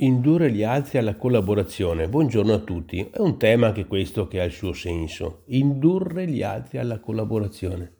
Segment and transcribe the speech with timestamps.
[0.00, 2.08] Indurre gli altri alla collaborazione.
[2.08, 3.08] Buongiorno a tutti.
[3.10, 5.42] È un tema anche questo che ha il suo senso.
[5.46, 7.94] Indurre gli altri alla collaborazione.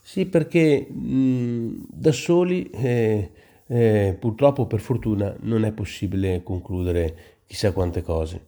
[0.00, 3.32] Sì, perché mh, da soli, eh,
[3.66, 8.46] eh, purtroppo per fortuna, non è possibile concludere chissà quante cose.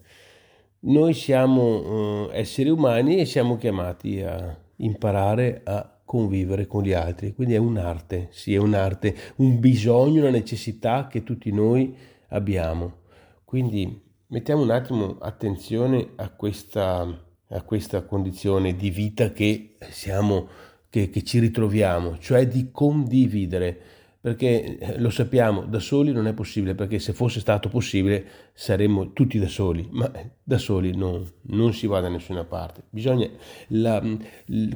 [0.81, 7.35] Noi siamo eh, esseri umani e siamo chiamati a imparare a convivere con gli altri.
[7.35, 13.03] Quindi è un'arte, sì, è un'arte, un bisogno, una necessità che tutti noi abbiamo.
[13.45, 17.07] Quindi mettiamo un attimo attenzione a questa,
[17.49, 20.49] a questa condizione di vita che, siamo,
[20.91, 23.81] che, che ci ritroviamo, cioè di condividere
[24.25, 29.13] perché eh, lo sappiamo, da soli non è possibile, perché se fosse stato possibile saremmo
[29.13, 30.11] tutti da soli, ma
[30.43, 32.85] da soli non, non si va da nessuna parte.
[32.89, 33.29] Bisogna,
[33.69, 34.03] la,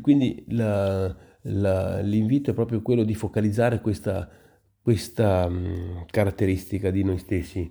[0.02, 4.28] quindi la, la, l'invito è proprio quello di focalizzare questa,
[4.88, 7.70] questa um, caratteristica di noi stessi.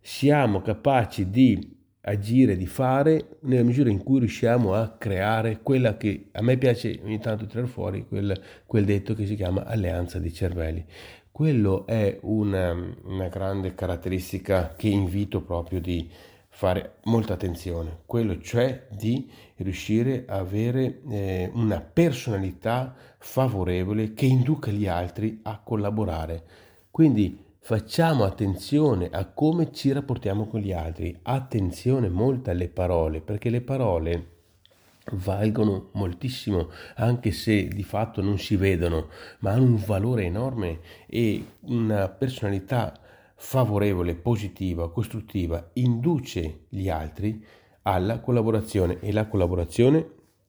[0.00, 6.30] Siamo capaci di agire, di fare nella misura in cui riusciamo a creare quella che
[6.32, 10.32] a me piace ogni tanto tirare fuori, quel, quel detto che si chiama alleanza dei
[10.32, 10.82] cervelli.
[11.30, 16.08] Quello è una, una grande caratteristica che invito proprio di
[16.56, 24.70] fare molta attenzione, quello cioè di riuscire a avere eh, una personalità favorevole che induca
[24.70, 26.44] gli altri a collaborare.
[26.92, 33.50] Quindi facciamo attenzione a come ci rapportiamo con gli altri, attenzione molta alle parole, perché
[33.50, 34.26] le parole
[35.10, 39.08] valgono moltissimo anche se di fatto non si vedono
[39.40, 42.98] ma hanno un valore enorme e una personalità
[43.34, 47.44] favorevole, positiva, costruttiva, induce gli altri
[47.82, 50.06] alla collaborazione e la collaborazione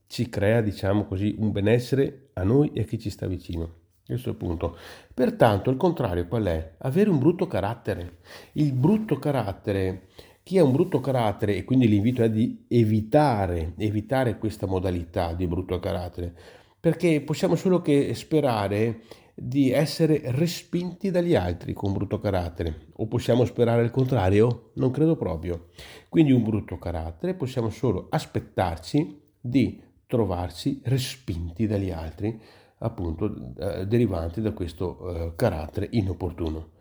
[0.07, 3.83] ci crea, diciamo così, un benessere a noi e a chi ci sta vicino.
[4.05, 4.77] Questo è il punto.
[5.13, 6.75] Pertanto, il contrario qual è?
[6.79, 8.19] Avere un brutto carattere.
[8.53, 10.09] Il brutto carattere,
[10.43, 15.47] chi ha un brutto carattere, e quindi l'invito è di evitare, evitare questa modalità di
[15.47, 16.33] brutto carattere,
[16.79, 19.01] perché possiamo solo che sperare
[19.37, 22.87] di essere respinti dagli altri con brutto carattere.
[22.95, 24.71] O possiamo sperare il contrario?
[24.75, 25.67] Non credo proprio.
[26.07, 32.39] Quindi un brutto carattere possiamo solo aspettarci di trovarsi respinti dagli altri,
[32.79, 36.71] appunto eh, derivanti da questo eh, carattere inopportuno.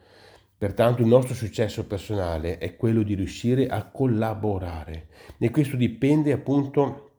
[0.56, 7.14] Pertanto il nostro successo personale è quello di riuscire a collaborare e questo dipende appunto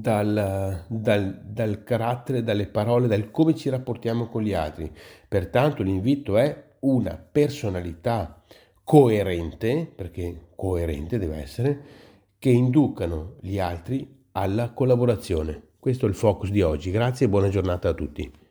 [0.00, 4.90] dal, dal, dal, carattere, dalle parole, dal come ci rapportiamo con gli altri.
[5.28, 8.42] Pertanto l'invito è una personalità
[8.84, 11.80] coerente, perché coerente deve essere,
[12.38, 15.62] che inducano gli altri alla collaborazione.
[15.78, 16.90] Questo è il focus di oggi.
[16.90, 18.41] Grazie e buona giornata a tutti.